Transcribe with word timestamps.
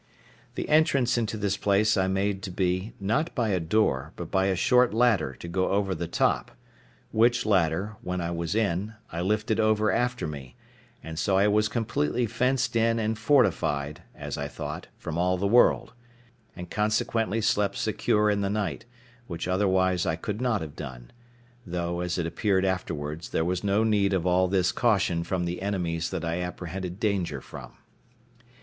The 0.55 0.67
entrance 0.67 1.15
into 1.15 1.37
this 1.37 1.57
place 1.57 1.95
I 1.95 2.07
made 2.07 2.41
to 2.41 2.49
be, 2.49 2.93
not 2.99 3.35
by 3.35 3.49
a 3.49 3.59
door, 3.59 4.13
but 4.15 4.31
by 4.31 4.47
a 4.47 4.55
short 4.55 4.95
ladder 4.95 5.35
to 5.35 5.47
go 5.47 5.69
over 5.69 5.93
the 5.93 6.07
top; 6.07 6.57
which 7.11 7.45
ladder, 7.45 7.97
when 8.01 8.19
I 8.19 8.31
was 8.31 8.55
in, 8.55 8.95
I 9.11 9.21
lifted 9.21 9.59
over 9.59 9.91
after 9.91 10.25
me; 10.25 10.55
and 11.03 11.19
so 11.19 11.37
I 11.37 11.47
was 11.47 11.67
completely 11.67 12.25
fenced 12.25 12.75
in 12.75 12.97
and 12.97 13.15
fortified, 13.15 14.01
as 14.15 14.39
I 14.39 14.47
thought, 14.47 14.87
from 14.97 15.19
all 15.19 15.37
the 15.37 15.45
world, 15.45 15.93
and 16.55 16.71
consequently 16.71 17.39
slept 17.39 17.77
secure 17.77 18.31
in 18.31 18.41
the 18.41 18.49
night, 18.49 18.85
which 19.27 19.47
otherwise 19.47 20.07
I 20.07 20.15
could 20.15 20.41
not 20.41 20.61
have 20.61 20.75
done; 20.75 21.11
though, 21.63 21.99
as 21.99 22.17
it 22.17 22.25
appeared 22.25 22.65
afterwards, 22.65 23.29
there 23.29 23.45
was 23.45 23.63
no 23.63 23.83
need 23.83 24.13
of 24.13 24.25
all 24.25 24.47
this 24.47 24.71
caution 24.71 25.23
from 25.23 25.45
the 25.45 25.61
enemies 25.61 26.09
that 26.09 26.25
I 26.25 26.41
apprehended 26.41 26.99
danger 26.99 27.39
from. 27.39 27.73